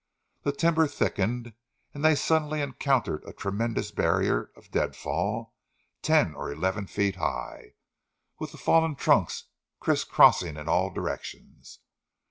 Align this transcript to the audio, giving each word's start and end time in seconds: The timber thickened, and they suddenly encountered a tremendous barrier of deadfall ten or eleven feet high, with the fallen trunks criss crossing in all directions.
The 0.41 0.51
timber 0.51 0.87
thickened, 0.87 1.53
and 1.93 2.03
they 2.03 2.15
suddenly 2.15 2.59
encountered 2.59 3.23
a 3.23 3.31
tremendous 3.33 3.91
barrier 3.91 4.51
of 4.55 4.71
deadfall 4.71 5.53
ten 6.01 6.33
or 6.33 6.51
eleven 6.51 6.87
feet 6.87 7.17
high, 7.17 7.75
with 8.39 8.51
the 8.51 8.57
fallen 8.57 8.95
trunks 8.95 9.43
criss 9.79 10.03
crossing 10.03 10.57
in 10.57 10.67
all 10.67 10.89
directions. 10.91 11.81